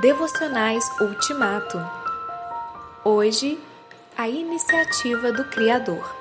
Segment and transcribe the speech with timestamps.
[0.00, 1.78] Devocionais Ultimato.
[3.04, 3.60] Hoje,
[4.16, 6.16] a iniciativa do Criador.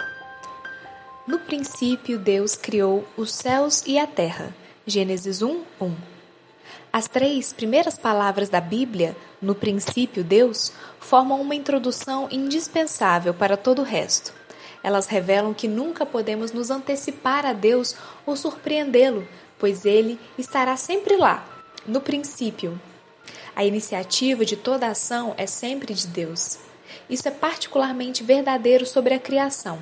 [1.25, 4.55] No princípio, Deus criou os céus e a terra.
[4.85, 5.95] Gênesis 1, 1.
[6.93, 13.79] As três primeiras palavras da Bíblia, no princípio Deus, formam uma introdução indispensável para todo
[13.79, 14.33] o resto.
[14.83, 19.27] Elas revelam que nunca podemos nos antecipar a Deus ou surpreendê-lo,
[19.57, 21.43] pois ele estará sempre lá,
[21.87, 22.79] no princípio.
[23.55, 26.57] A iniciativa de toda ação é sempre de Deus.
[27.09, 29.79] Isso é particularmente verdadeiro sobre a criação.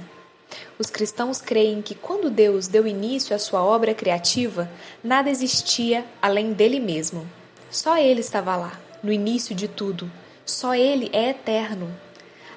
[0.77, 4.69] Os cristãos creem que quando Deus deu início à sua obra criativa,
[5.03, 7.25] nada existia além dele mesmo.
[7.69, 10.11] Só ele estava lá, no início de tudo.
[10.45, 11.89] Só ele é eterno.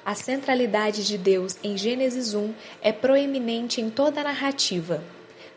[0.05, 5.01] A centralidade de Deus em Gênesis 1 é proeminente em toda a narrativa.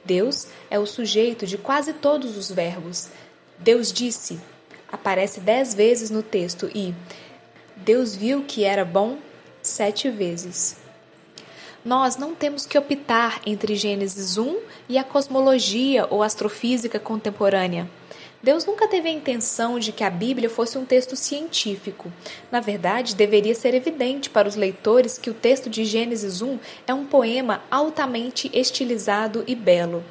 [0.05, 3.09] Deus é o sujeito de quase todos os verbos.
[3.59, 4.39] Deus disse,
[4.91, 6.95] aparece dez vezes no texto e
[7.77, 9.19] Deus viu que era bom
[9.63, 10.77] sete vezes.
[11.85, 17.89] Nós não temos que optar entre Gênesis 1 e a cosmologia ou astrofísica contemporânea.
[18.43, 22.13] Deus nunca teve a intenção de que a Bíblia fosse um texto científico.
[22.53, 26.95] Na verdade, deveria ser evidente para os leitores que o texto de Gênesis 1 é
[26.95, 30.05] um poema altamente estilizado e belo.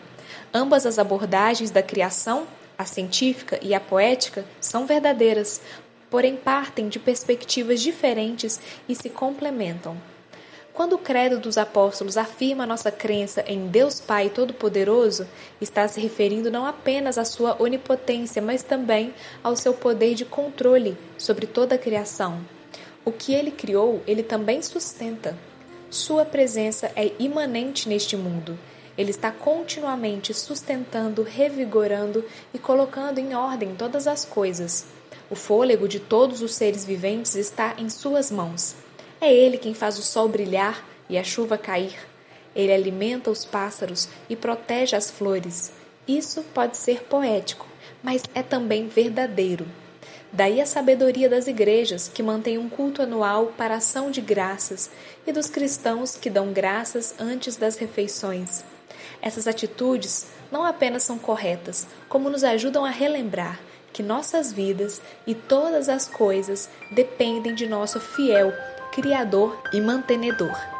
[0.54, 2.48] Ambas as abordagens da criação
[2.78, 5.62] a científica e a poética são verdadeiras,
[6.10, 9.98] porém partem de perspectivas diferentes e se complementam.
[10.74, 15.28] Quando o credo dos apóstolos afirma nossa crença em Deus Pai Todo-Poderoso,
[15.60, 19.12] está se referindo não apenas à sua onipotência, mas também
[19.44, 22.40] ao seu poder de controle sobre toda a criação.
[23.04, 25.36] O que ele criou, ele também sustenta.
[25.90, 28.60] Sua presença é imanente neste mundo
[28.98, 34.86] ele está continuamente sustentando, revigorando e colocando em ordem todas as coisas.
[35.30, 38.76] O fôlego de todos os seres viventes está em suas mãos.
[39.22, 41.96] É ele quem faz o sol brilhar e a chuva cair.
[42.56, 45.72] Ele alimenta os pássaros e protege as flores.
[46.08, 47.68] Isso pode ser poético,
[48.02, 49.68] mas é também verdadeiro.
[50.32, 54.90] Daí a sabedoria das igrejas, que mantém um culto anual para ação de graças,
[55.26, 58.64] e dos cristãos que dão graças antes das refeições.
[59.22, 63.60] Essas atitudes não apenas são corretas, como nos ajudam a relembrar
[63.92, 68.54] que nossas vidas e todas as coisas dependem de nosso fiel
[68.92, 70.77] Criador e mantenedor.